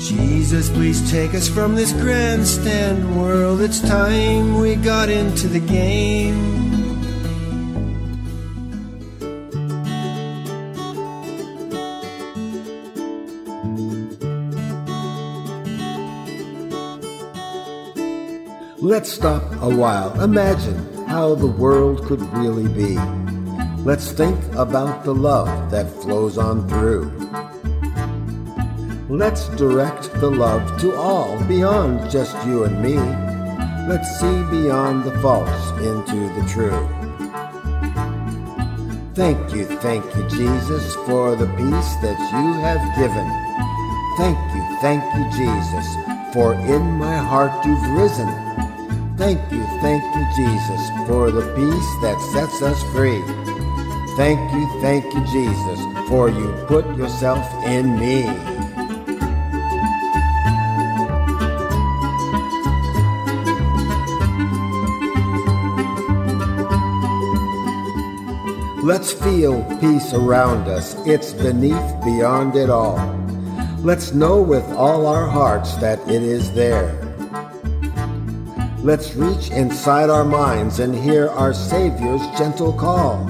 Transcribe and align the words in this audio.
Jesus, 0.00 0.70
please 0.70 1.10
take 1.10 1.34
us 1.34 1.46
from 1.46 1.74
this 1.74 1.92
grandstand 1.92 3.20
world. 3.20 3.60
It's 3.60 3.80
time 3.80 4.58
we 4.58 4.74
got 4.74 5.10
into 5.10 5.46
the 5.46 5.60
game. 5.60 6.70
Let's 18.78 19.12
stop 19.12 19.42
a 19.60 19.68
while. 19.68 20.18
Imagine 20.22 21.04
how 21.08 21.34
the 21.34 21.46
world 21.46 22.06
could 22.06 22.22
really 22.32 22.68
be. 22.68 22.96
Let's 23.84 24.10
think 24.12 24.40
about 24.54 25.04
the 25.04 25.14
love 25.14 25.70
that 25.70 25.90
flows 26.02 26.38
on 26.38 26.66
through. 26.70 27.10
Let's 29.10 29.48
direct 29.48 30.12
the 30.20 30.30
love 30.30 30.80
to 30.82 30.94
all 30.94 31.42
beyond 31.48 32.12
just 32.12 32.32
you 32.46 32.62
and 32.62 32.80
me. 32.80 32.94
Let's 33.88 34.08
see 34.20 34.44
beyond 34.52 35.02
the 35.02 35.18
false 35.18 35.70
into 35.82 36.28
the 36.38 36.46
true. 36.48 36.78
Thank 39.14 39.52
you, 39.52 39.64
thank 39.64 40.04
you, 40.14 40.28
Jesus, 40.28 40.94
for 41.06 41.34
the 41.34 41.48
peace 41.58 41.92
that 42.06 42.20
you 42.30 42.52
have 42.62 42.78
given. 42.94 43.26
Thank 44.16 44.38
you, 44.54 44.78
thank 44.80 45.02
you, 45.16 45.24
Jesus, 45.36 45.86
for 46.32 46.54
in 46.54 46.82
my 46.92 47.16
heart 47.16 47.66
you've 47.66 47.90
risen. 47.98 48.28
Thank 49.16 49.40
you, 49.50 49.64
thank 49.82 50.04
you, 50.14 50.24
Jesus, 50.36 50.82
for 51.08 51.32
the 51.32 51.52
peace 51.56 51.90
that 52.02 52.20
sets 52.32 52.62
us 52.62 52.80
free. 52.94 53.20
Thank 54.16 54.38
you, 54.52 54.80
thank 54.80 55.04
you, 55.12 55.24
Jesus, 55.32 56.08
for 56.08 56.30
you 56.30 56.46
put 56.68 56.86
yourself 56.96 57.44
in 57.64 57.98
me. 57.98 58.49
Let's 68.82 69.12
feel 69.12 69.62
peace 69.78 70.14
around 70.14 70.66
us. 70.66 70.96
It's 71.06 71.34
beneath, 71.34 72.02
beyond 72.02 72.56
it 72.56 72.70
all. 72.70 72.96
Let's 73.80 74.12
know 74.12 74.40
with 74.40 74.64
all 74.72 75.06
our 75.06 75.28
hearts 75.28 75.76
that 75.76 75.98
it 76.08 76.22
is 76.22 76.50
there. 76.54 76.96
Let's 78.78 79.14
reach 79.14 79.50
inside 79.50 80.08
our 80.08 80.24
minds 80.24 80.78
and 80.78 80.94
hear 80.94 81.28
our 81.28 81.52
Savior's 81.52 82.26
gentle 82.38 82.72
call. 82.72 83.22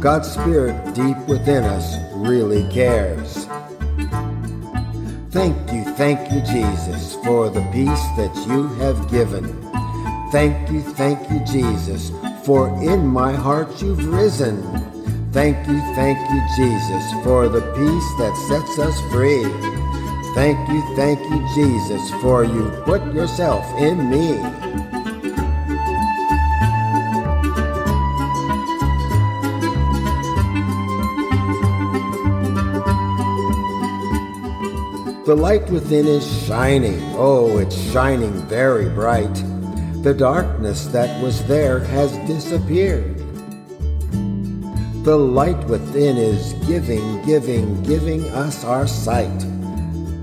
God's 0.00 0.32
Spirit 0.32 0.94
deep 0.94 1.18
within 1.28 1.64
us 1.64 1.98
really 2.14 2.66
cares. 2.72 3.44
Thank 5.30 5.72
you, 5.72 5.84
thank 5.96 6.32
you, 6.32 6.40
Jesus, 6.40 7.16
for 7.16 7.50
the 7.50 7.60
peace 7.70 8.06
that 8.16 8.34
you 8.48 8.68
have 8.76 9.10
given. 9.10 9.44
Thank 10.32 10.70
you, 10.70 10.80
thank 10.80 11.30
you, 11.30 11.44
Jesus, 11.44 12.10
for 12.46 12.68
in 12.80 13.04
my 13.04 13.32
heart 13.32 13.82
you've 13.82 14.06
risen. 14.06 14.62
Thank 15.32 15.66
you, 15.66 15.80
thank 15.96 16.16
you, 16.30 16.40
Jesus, 16.56 17.04
for 17.24 17.48
the 17.48 17.60
peace 17.74 18.10
that 18.20 18.34
sets 18.46 18.78
us 18.78 19.00
free. 19.10 19.42
Thank 20.36 20.68
you, 20.68 20.80
thank 20.94 21.18
you, 21.28 21.44
Jesus, 21.56 22.08
for 22.22 22.44
you 22.44 22.70
put 22.84 23.02
yourself 23.12 23.64
in 23.80 24.08
me. 24.08 24.36
The 35.26 35.34
light 35.34 35.68
within 35.70 36.06
is 36.06 36.24
shining. 36.46 37.00
Oh, 37.16 37.58
it's 37.58 37.76
shining 37.90 38.32
very 38.46 38.88
bright. 38.88 39.45
The 40.06 40.14
darkness 40.14 40.86
that 40.94 41.20
was 41.20 41.44
there 41.48 41.80
has 41.80 42.12
disappeared. 42.28 43.18
The 45.02 45.16
light 45.16 45.58
within 45.66 46.16
is 46.16 46.52
giving, 46.68 47.24
giving, 47.26 47.82
giving 47.82 48.24
us 48.26 48.62
our 48.62 48.86
sight. 48.86 49.42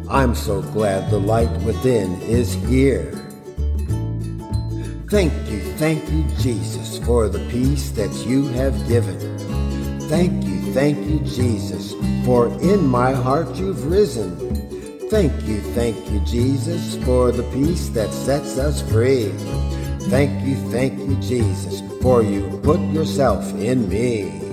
I'm 0.09 0.35
so 0.35 0.61
glad 0.61 1.11
the 1.11 1.19
light 1.19 1.51
within 1.63 2.13
is 2.21 2.53
here. 2.71 3.11
Thank 5.09 5.33
you, 5.51 5.59
thank 5.75 6.09
you, 6.09 6.23
Jesus, 6.39 6.97
for 6.99 7.27
the 7.27 7.45
peace 7.49 7.91
that 7.91 8.13
you 8.25 8.47
have 8.55 8.87
given. 8.87 9.19
Thank 10.07 10.45
you, 10.45 10.61
thank 10.71 10.97
you, 11.05 11.19
Jesus, 11.27 11.91
for 12.25 12.47
in 12.61 12.87
my 12.87 13.11
heart 13.11 13.53
you've 13.57 13.85
risen. 13.87 14.53
Thank 15.09 15.43
you, 15.43 15.59
thank 15.75 16.09
you, 16.09 16.21
Jesus, 16.21 16.95
for 17.03 17.33
the 17.33 17.43
peace 17.51 17.89
that 17.89 18.13
sets 18.13 18.57
us 18.57 18.81
free. 18.89 19.31
Thank 20.09 20.45
you, 20.45 20.55
thank 20.71 20.99
you, 20.99 21.15
Jesus, 21.17 21.81
for 22.01 22.23
you 22.23 22.59
put 22.63 22.79
yourself 22.91 23.43
in 23.55 23.89
me. 23.89 24.43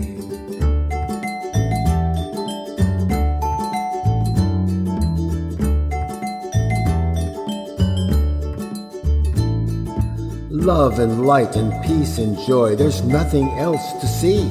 love 10.61 10.99
and 10.99 11.27
light 11.27 11.56
and 11.56 11.72
peace 11.84 12.19
and 12.19 12.38
joy. 12.47 12.77
There's 12.77 13.03
nothing 13.03 13.49
else 13.59 13.93
to 14.00 14.06
see. 14.06 14.49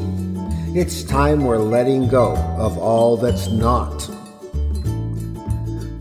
It's 0.75 1.03
time 1.03 1.45
we're 1.45 1.59
letting 1.59 2.09
go 2.09 2.35
of 2.57 2.77
all 2.77 3.15
that's 3.15 3.47
not. 3.47 4.09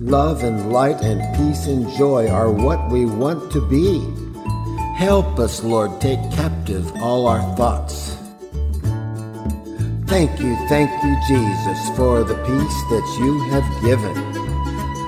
Love 0.01 0.43
and 0.43 0.73
light 0.73 1.01
and 1.03 1.21
peace 1.37 1.67
and 1.67 1.89
joy 1.91 2.29
are 2.29 2.51
what 2.51 2.91
we 2.91 3.05
want 3.05 3.53
to 3.53 3.61
be. 3.69 4.28
Help 4.99 5.39
us, 5.39 5.63
Lord, 5.63 6.01
take 6.01 6.19
captive 6.33 6.91
all 6.97 7.29
our 7.29 7.41
thoughts. 7.55 8.17
Thank 10.11 10.41
you, 10.41 10.57
thank 10.67 10.91
you, 11.05 11.15
Jesus, 11.29 11.97
for 11.97 12.25
the 12.25 12.35
peace 12.35 12.79
that 12.91 13.07
you 13.21 13.39
have 13.55 13.63
given. 13.81 14.17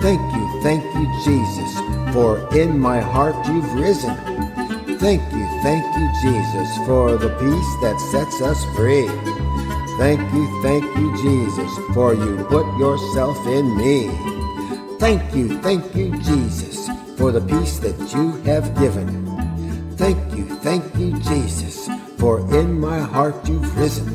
Thank 0.01 0.23
you, 0.37 0.63
thank 0.63 0.85
you, 0.95 1.07
Jesus, 1.25 2.15
for 2.15 2.39
in 2.57 2.79
my 2.79 3.01
heart 3.01 3.35
you've 3.49 3.73
risen. 3.75 4.15
Thank 5.01 5.23
you, 5.33 5.45
thank 5.67 5.85
you, 5.97 6.09
Jesus, 6.23 6.87
for 6.87 7.17
the 7.17 7.31
peace 7.43 7.73
that 7.83 7.99
sets 8.13 8.41
us 8.43 8.65
free. 8.77 9.09
Thank 9.99 10.21
you, 10.33 10.63
thank 10.63 10.85
you, 10.99 11.11
Jesus, 11.21 11.95
for 11.95 12.15
you 12.15 12.37
put 12.45 12.67
yourself 12.79 13.37
in 13.49 13.77
me. 13.77 14.07
Thank 15.01 15.35
you, 15.35 15.61
thank 15.63 15.97
you, 15.97 16.17
Jesus, 16.23 16.89
for 17.19 17.33
the 17.33 17.41
peace 17.41 17.81
that 17.81 17.99
you 18.15 18.35
have 18.43 18.73
given. 18.79 19.30
Thank 20.01 20.35
you, 20.35 20.47
thank 20.47 20.97
you, 20.97 21.13
Jesus, 21.21 21.87
for 22.17 22.41
in 22.57 22.81
my 22.81 23.01
heart 23.01 23.47
you've 23.47 23.77
risen. 23.77 24.09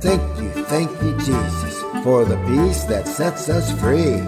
Thank 0.00 0.20
you, 0.40 0.50
thank 0.64 0.90
you, 1.00 1.16
Jesus, 1.18 1.80
for 2.02 2.24
the 2.24 2.36
peace 2.48 2.82
that 2.86 3.06
sets 3.06 3.48
us 3.48 3.70
free. 3.80 4.18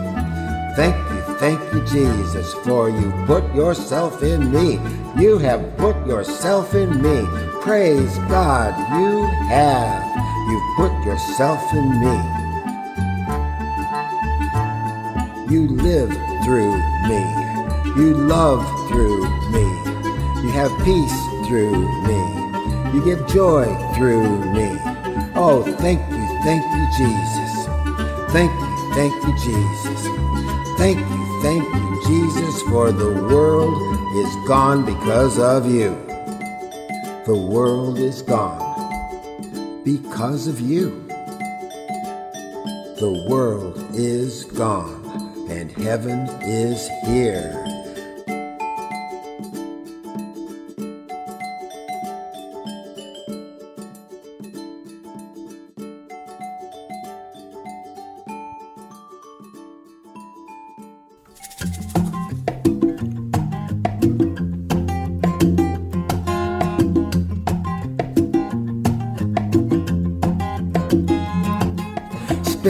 Thank 0.77 0.95
you, 1.11 1.35
thank 1.43 1.61
you, 1.73 1.85
Jesus, 1.85 2.55
for 2.63 2.89
you 2.91 3.11
put 3.27 3.43
yourself 3.57 4.23
in 4.23 4.53
me. 4.53 4.79
You 5.21 5.39
have 5.39 5.77
put 5.79 5.97
yourself 6.07 6.73
in 6.77 7.03
me. 7.03 7.27
Praise 7.61 8.17
God, 8.31 8.71
you 9.01 9.27
have. 9.51 10.07
You've 10.49 10.77
put 10.77 10.93
yourself 11.05 11.61
in 11.75 11.89
me. 11.99 12.17
You 15.51 15.67
live 15.75 16.13
through 16.45 16.71
me. 17.11 17.23
You 18.01 18.15
love 18.15 18.63
through 18.89 19.27
me. 19.51 19.78
You 20.43 20.51
have 20.51 20.71
peace 20.85 21.19
through 21.47 21.73
me. 22.07 22.39
You 22.95 23.05
give 23.05 23.27
joy 23.27 23.65
through 23.97 24.53
me. 24.53 24.79
Oh, 25.35 25.63
thank 25.79 26.01
you, 26.11 26.27
thank 26.45 26.63
you, 26.63 26.85
Jesus. 26.97 27.67
Thank 28.33 28.53
you, 28.53 28.95
thank 28.95 29.15
you, 29.25 29.33
Jesus. 29.39 30.01
Thank 30.79 30.99
you, 30.99 31.43
thank 31.43 31.65
you, 31.75 32.03
Jesus, 32.07 32.63
for 32.63 32.93
the 32.93 33.13
world 33.33 33.77
is 34.17 34.49
gone 34.49 34.85
because 34.85 35.39
of 35.39 35.67
you. 35.67 35.91
The 37.27 37.37
world 37.37 37.99
is 37.99 38.23
gone 38.23 39.83
because 39.85 40.47
of 40.47 40.61
you. 40.61 41.05
The 42.99 43.27
world 43.29 43.85
is 43.95 44.45
gone 44.45 45.05
and 45.51 45.71
heaven 45.73 46.29
is 46.43 46.89
here. 47.07 47.78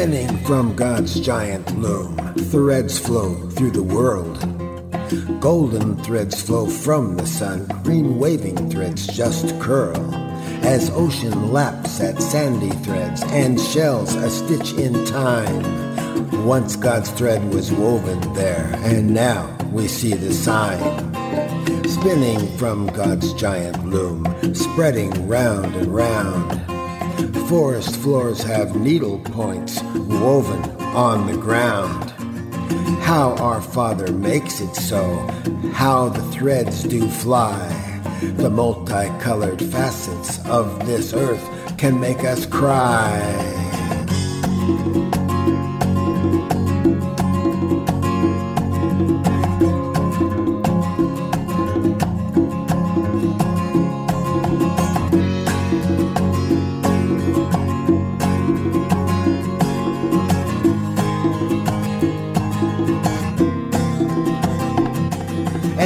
Spinning 0.08 0.38
from 0.46 0.74
God's 0.74 1.20
giant 1.20 1.78
loom, 1.78 2.16
threads 2.50 2.98
flow 2.98 3.34
through 3.50 3.72
the 3.72 3.82
world. 3.82 4.38
Golden 5.38 5.98
threads 5.98 6.40
flow 6.40 6.66
from 6.66 7.18
the 7.18 7.26
sun, 7.26 7.66
green 7.84 8.18
waving 8.18 8.70
threads 8.70 9.06
just 9.06 9.48
curl. 9.60 10.14
As 10.64 10.88
ocean 10.94 11.52
laps 11.52 12.00
at 12.00 12.22
sandy 12.22 12.70
threads 12.70 13.22
and 13.24 13.60
shells 13.60 14.14
a 14.14 14.30
stitch 14.30 14.72
in 14.78 15.04
time. 15.04 16.46
Once 16.46 16.74
God's 16.74 17.10
thread 17.10 17.46
was 17.52 17.70
woven 17.70 18.32
there, 18.32 18.72
and 18.76 19.12
now 19.12 19.54
we 19.70 19.88
see 19.88 20.14
the 20.14 20.32
sign. 20.32 20.80
Spinning 21.84 22.48
from 22.56 22.86
God's 22.86 23.34
giant 23.34 23.84
loom, 23.84 24.24
spreading 24.54 25.28
round 25.28 25.76
and 25.76 25.94
round. 25.94 26.77
Forest 27.48 27.96
floors 27.96 28.42
have 28.42 28.76
needle 28.76 29.18
points 29.18 29.82
woven 29.94 30.62
on 30.80 31.26
the 31.26 31.36
ground. 31.36 32.10
How 33.00 33.34
our 33.36 33.60
Father 33.60 34.12
makes 34.12 34.60
it 34.60 34.74
so, 34.76 35.02
how 35.72 36.10
the 36.10 36.22
threads 36.30 36.84
do 36.84 37.08
fly. 37.08 37.66
The 38.36 38.50
multicolored 38.50 39.62
facets 39.62 40.44
of 40.46 40.86
this 40.86 41.12
earth 41.12 41.76
can 41.76 41.98
make 41.98 42.24
us 42.24 42.46
cry. 42.46 43.67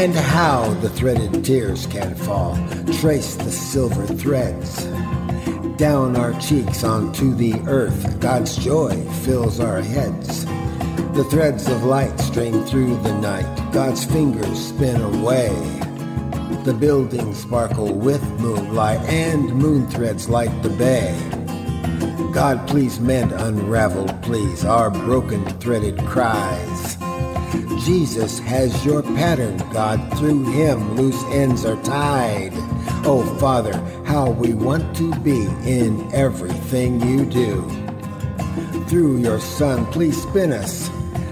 And 0.03 0.17
how 0.17 0.75
the 0.81 0.89
threaded 0.91 1.45
tears 1.45 1.87
can 1.87 2.17
fall, 2.17 2.57
trace 2.95 3.37
the 3.37 3.53
silver 3.53 4.05
threads. 4.05 4.83
Down 5.77 6.17
our 6.17 6.33
cheeks 6.41 6.83
onto 6.83 7.33
the 7.37 7.55
earth, 7.69 8.19
God's 8.19 8.57
joy 8.57 9.01
fills 9.23 9.61
our 9.61 9.81
heads. 9.81 10.45
The 11.15 11.25
threads 11.31 11.69
of 11.69 11.85
light 11.85 12.19
stream 12.19 12.65
through 12.65 12.97
the 13.03 13.17
night, 13.21 13.47
God's 13.73 14.05
fingers 14.05 14.59
spin 14.59 15.01
away. 15.01 15.51
The 16.65 16.77
buildings 16.77 17.41
sparkle 17.41 17.95
with 17.95 18.25
moonlight, 18.41 19.03
and 19.03 19.55
moon 19.55 19.87
threads 19.87 20.29
light 20.29 20.65
the 20.65 20.71
bay. 20.71 21.17
God, 22.33 22.67
please 22.67 22.99
mend 22.99 23.31
unraveled, 23.31 24.21
please, 24.21 24.65
our 24.65 24.91
broken 24.91 25.45
threaded 25.61 25.97
cries. 26.07 26.97
Jesus 27.85 28.39
has 28.39 28.85
your 28.85 29.03
pattern, 29.03 29.57
God. 29.73 30.17
Through 30.17 30.45
him, 30.53 30.95
loose 30.95 31.23
ends 31.25 31.65
are 31.65 31.81
tied. 31.83 32.53
Oh, 33.05 33.25
Father, 33.41 33.77
how 34.05 34.31
we 34.31 34.55
want 34.55 34.97
to 34.97 35.15
be 35.17 35.47
in 35.65 36.09
everything 36.15 37.01
you 37.01 37.27
do. 37.27 37.69
Through 38.87 39.19
your 39.19 39.41
Son, 39.41 39.85
please 39.87 40.23
spin 40.23 40.53
us, 40.53 40.91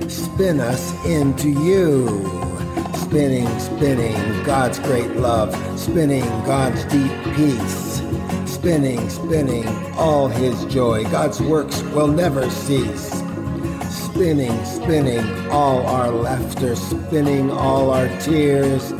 spin 0.08 0.60
us 0.60 0.92
into 1.06 1.50
you. 1.50 2.08
Spinning, 2.94 3.48
spinning 3.60 4.42
God's 4.44 4.78
great 4.80 5.12
love, 5.12 5.54
spinning 5.78 6.24
God's 6.44 6.84
deep 6.86 7.12
peace. 7.34 8.02
Spinning, 8.44 9.08
spinning 9.08 9.66
all 9.94 10.28
his 10.28 10.64
joy, 10.66 11.04
God's 11.04 11.40
works 11.40 11.82
will 11.82 12.08
never 12.08 12.50
cease 12.50 13.19
spinning, 14.20 14.64
spinning 14.66 15.50
all 15.50 15.86
our 15.86 16.10
laughter, 16.10 16.76
spinning 16.76 17.50
all 17.50 17.90
our 17.90 18.06
tears, 18.20 18.92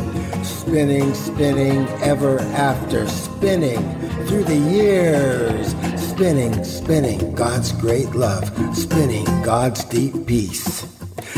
spinning, 0.43 1.13
spinning 1.13 1.87
ever 2.01 2.39
after, 2.57 3.07
spinning 3.07 3.83
through 4.25 4.45
the 4.45 4.57
years, 4.57 5.75
spinning, 6.01 6.65
spinning 6.65 7.35
God's 7.35 7.71
great 7.73 8.11
love, 8.15 8.49
spinning 8.75 9.27
God's 9.43 9.85
deep 9.85 10.27
peace. 10.27 10.87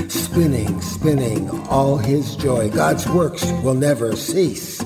Spinning, 0.06 0.80
spinning 0.80 1.50
all 1.66 1.96
his 1.96 2.36
joy, 2.36 2.70
God's 2.70 3.08
works 3.08 3.44
will 3.64 3.74
never 3.74 4.14
cease. 4.14 4.80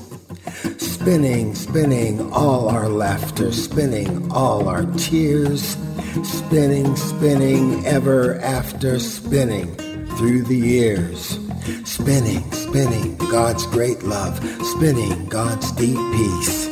Spinning, 1.07 1.55
spinning 1.55 2.33
all 2.33 2.67
our 2.67 2.89
laughter, 2.89 3.53
spinning 3.53 4.29
all 4.29 4.67
our 4.67 4.85
tears, 4.97 5.77
spinning, 6.21 6.97
spinning 6.97 7.85
ever 7.85 8.35
after 8.41 8.99
spinning 8.99 9.73
through 10.17 10.41
the 10.41 10.57
years. 10.57 11.39
Spinning, 11.85 12.51
spinning 12.51 13.15
God's 13.31 13.65
great 13.67 14.03
love, 14.03 14.37
spinning 14.65 15.29
God's 15.29 15.71
deep 15.71 15.95
peace. 15.95 16.65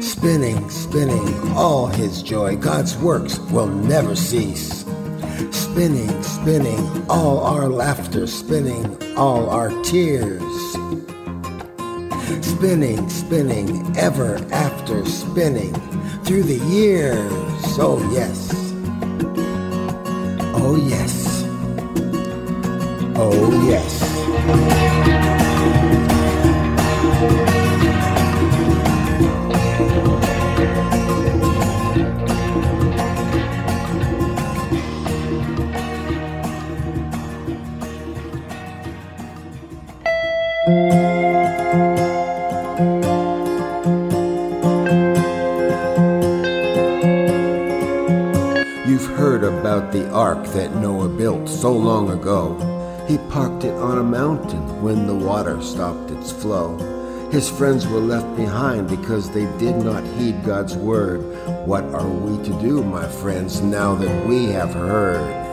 Spinning, 0.00 0.70
spinning 0.70 1.52
all 1.52 1.86
his 1.86 2.22
joy, 2.22 2.56
God's 2.56 2.96
works 2.96 3.38
will 3.50 3.68
never 3.68 4.16
cease. 4.16 4.86
Spinning, 5.50 6.22
spinning 6.22 7.04
all 7.10 7.40
our 7.40 7.68
laughter, 7.68 8.26
spinning 8.26 8.96
all 9.18 9.50
our 9.50 9.68
tears. 9.82 10.40
Spinning, 12.42 13.08
spinning 13.08 13.96
ever 13.96 14.36
after 14.52 15.04
spinning 15.04 15.72
through 16.24 16.42
the 16.42 16.58
years. 16.66 17.30
Oh, 17.78 17.98
yes. 18.12 18.50
Oh, 20.56 20.74
yes. 20.74 21.44
Oh, 23.16 23.66
yes. 23.68 25.35
That 50.54 50.74
Noah 50.76 51.08
built 51.08 51.48
so 51.48 51.72
long 51.72 52.10
ago. 52.10 52.56
He 53.08 53.18
parked 53.30 53.64
it 53.64 53.74
on 53.74 53.98
a 53.98 54.02
mountain 54.02 54.82
when 54.82 55.06
the 55.06 55.14
water 55.14 55.60
stopped 55.62 56.10
its 56.10 56.32
flow. 56.32 56.76
His 57.30 57.50
friends 57.50 57.86
were 57.86 58.00
left 58.00 58.36
behind 58.36 58.88
because 58.88 59.30
they 59.30 59.46
did 59.58 59.76
not 59.76 60.04
heed 60.04 60.44
God's 60.44 60.76
word. 60.76 61.20
What 61.66 61.84
are 61.94 62.08
we 62.08 62.42
to 62.44 62.60
do, 62.60 62.82
my 62.82 63.08
friends, 63.08 63.60
now 63.60 63.94
that 63.96 64.26
we 64.26 64.46
have 64.46 64.72
heard? 64.72 65.44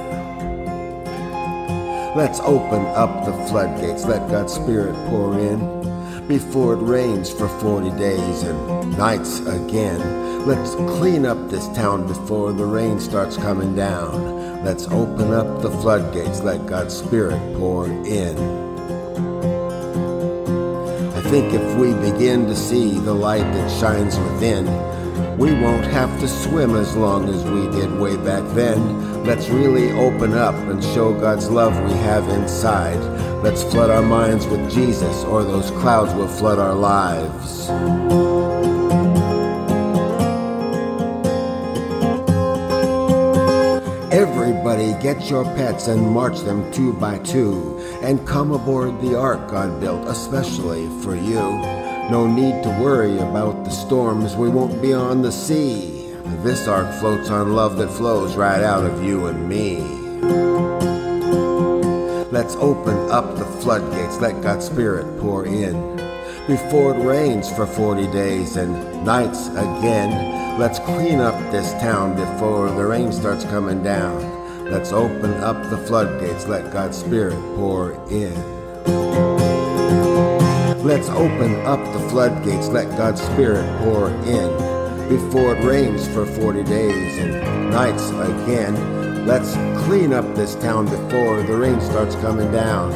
Let's 2.15 2.39
open 2.41 2.85
up 2.95 3.25
the 3.25 3.33
floodgates, 3.47 4.05
let 4.05 4.29
God's 4.29 4.53
Spirit 4.53 4.93
pour 5.09 5.37
in 5.39 6.27
before 6.27 6.73
it 6.73 6.83
rains 6.83 7.31
for 7.31 7.47
40 7.47 7.89
days 7.97 8.43
and 8.43 8.97
nights 8.97 9.39
again. 9.39 10.32
Let's 10.45 10.75
clean 10.75 11.25
up 11.25 11.49
this 11.49 11.69
town 11.69 12.05
before 12.05 12.51
the 12.51 12.65
rain 12.65 12.99
starts 12.99 13.37
coming 13.37 13.77
down. 13.77 14.65
Let's 14.65 14.89
open 14.89 15.31
up 15.31 15.61
the 15.61 15.71
floodgates, 15.71 16.41
let 16.41 16.65
God's 16.65 16.97
Spirit 16.97 17.39
pour 17.57 17.85
in. 17.85 18.37
I 21.15 21.21
think 21.29 21.53
if 21.53 21.77
we 21.77 21.93
begin 21.93 22.45
to 22.47 22.57
see 22.57 22.99
the 22.99 23.13
light 23.13 23.49
that 23.53 23.79
shines 23.79 24.19
within, 24.19 24.65
we 25.37 25.53
won't 25.53 25.85
have 25.85 26.19
to 26.19 26.27
swim 26.27 26.75
as 26.75 26.93
long 26.93 27.29
as 27.29 27.41
we 27.45 27.61
did 27.79 27.97
way 27.97 28.17
back 28.17 28.43
then. 28.53 29.23
Let's 29.23 29.47
really 29.47 29.91
open 29.91 30.33
up 30.33 30.55
and 30.55 30.83
show 30.83 31.17
God's 31.17 31.49
love 31.49 31.73
we 31.85 31.97
have 31.99 32.27
inside. 32.27 32.99
Let's 33.41 33.63
flood 33.63 33.89
our 33.89 34.03
minds 34.03 34.45
with 34.47 34.69
Jesus, 34.69 35.23
or 35.23 35.43
those 35.43 35.71
clouds 35.71 36.13
will 36.13 36.27
flood 36.27 36.59
our 36.59 36.75
lives. 36.75 38.22
Get 45.01 45.29
your 45.29 45.45
pets 45.55 45.87
and 45.87 46.11
march 46.11 46.39
them 46.41 46.71
two 46.71 46.93
by 46.93 47.19
two, 47.19 47.77
and 48.01 48.27
come 48.27 48.51
aboard 48.51 49.01
the 49.01 49.17
ark 49.17 49.49
God 49.49 49.79
built 49.79 50.07
especially 50.07 50.87
for 51.01 51.15
you. 51.15 51.41
No 52.09 52.27
need 52.27 52.63
to 52.63 52.69
worry 52.81 53.17
about 53.17 53.63
the 53.63 53.69
storms, 53.69 54.35
we 54.35 54.49
won't 54.49 54.81
be 54.81 54.93
on 54.93 55.21
the 55.21 55.31
sea. 55.31 56.11
This 56.43 56.67
ark 56.67 56.93
floats 56.99 57.29
on 57.29 57.53
love 57.53 57.77
that 57.77 57.89
flows 57.89 58.35
right 58.35 58.61
out 58.61 58.85
of 58.85 59.03
you 59.03 59.27
and 59.27 59.47
me. 59.47 59.77
Let's 62.31 62.55
open 62.55 63.11
up 63.11 63.37
the 63.37 63.45
floodgates, 63.61 64.19
let 64.19 64.41
God's 64.41 64.65
Spirit 64.65 65.19
pour 65.19 65.45
in. 65.45 65.95
Before 66.47 66.95
it 66.95 67.05
rains 67.05 67.49
for 67.51 67.65
40 67.67 68.07
days 68.11 68.57
and 68.57 69.05
nights 69.05 69.47
again, 69.49 70.59
let's 70.59 70.79
clean 70.79 71.19
up 71.19 71.37
this 71.51 71.71
town 71.73 72.15
before 72.15 72.69
the 72.71 72.85
rain 72.85 73.11
starts 73.11 73.45
coming 73.45 73.83
down. 73.83 74.32
Let's 74.71 74.91
open 74.91 75.33
up 75.43 75.69
the 75.69 75.77
floodgates, 75.77 76.47
let 76.47 76.71
God's 76.71 76.97
Spirit 76.97 77.39
pour 77.55 77.93
in. 78.09 78.33
Let's 80.83 81.09
open 81.09 81.55
up 81.65 81.79
the 81.93 82.09
floodgates, 82.09 82.69
let 82.69 82.89
God's 82.97 83.21
Spirit 83.21 83.65
pour 83.79 84.09
in. 84.09 85.09
Before 85.09 85.55
it 85.55 85.63
rains 85.63 86.07
for 86.07 86.25
40 86.25 86.63
days 86.63 87.17
and 87.19 87.69
nights 87.71 88.09
again, 88.09 89.27
let's 89.27 89.53
clean 89.85 90.13
up 90.13 90.25
this 90.33 90.55
town 90.55 90.85
before 90.85 91.43
the 91.43 91.55
rain 91.55 91.79
starts 91.81 92.15
coming 92.15 92.51
down. 92.51 92.91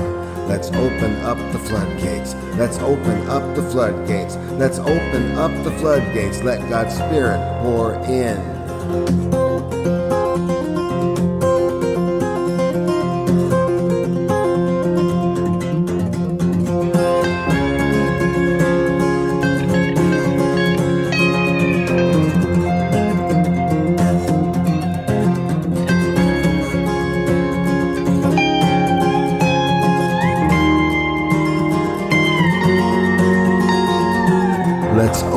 Let's 0.48 0.70
open 0.70 1.16
up 1.18 1.38
the 1.52 1.60
floodgates. 1.60 2.34
Let's 2.56 2.80
open 2.80 3.28
up 3.28 3.56
the 3.56 3.64
floodgates. 3.64 4.38
Let's 4.54 4.80
open 4.80 5.38
up 5.38 5.52
the 5.64 5.72
floodgates. 5.72 6.42
Let 6.42 6.70
God's 6.70 6.96
Spirit 6.96 7.40
pour 7.62 7.96
in. 8.06 9.77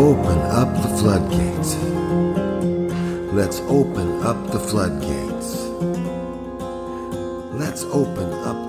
Open 0.01 0.39
up 0.61 0.73
the 0.83 0.89
floodgates. 0.97 1.77
Let's 3.35 3.61
open 3.69 4.23
up 4.23 4.51
the 4.51 4.59
floodgates. 4.59 5.67
Let's 7.53 7.85
open 7.85 8.33
up 8.49 8.60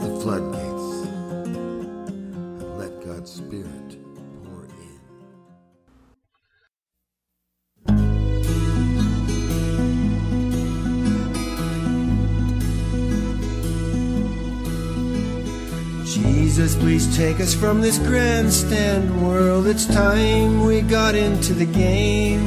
Jesus, 16.61 16.79
please 16.79 17.17
take 17.17 17.39
us 17.39 17.55
from 17.55 17.81
this 17.81 17.97
grandstand 17.97 19.25
world. 19.25 19.65
It's 19.65 19.87
time 19.87 20.63
we 20.63 20.81
got 20.81 21.15
into 21.15 21.55
the 21.55 21.65
game. 21.65 22.39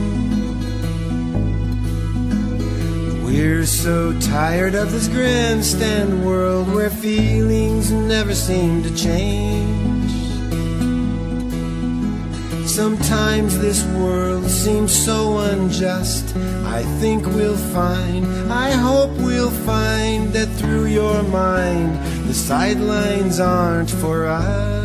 We're 3.25 3.67
so 3.67 4.17
tired 4.21 4.77
of 4.77 4.93
this 4.93 5.09
grandstand 5.09 6.25
world 6.25 6.73
where 6.73 6.91
feelings 6.91 7.91
never 7.91 8.37
seem 8.37 8.85
to 8.85 8.95
change. 8.95 9.94
Sometimes 12.75 13.57
this 13.61 13.85
world 13.95 14.51
seems 14.51 14.93
so 14.93 15.39
unjust. 15.39 16.35
I 16.67 16.83
think 16.99 17.25
we'll 17.25 17.57
find, 17.73 18.27
I 18.53 18.73
hope 18.73 19.13
we'll 19.19 19.53
find 19.65 20.33
that 20.33 20.49
through 20.59 20.87
your 20.87 21.23
mind, 21.23 21.95
the 22.27 22.35
sidelines 22.35 23.39
aren't 23.39 23.91
for 23.91 24.27
us. 24.27 24.84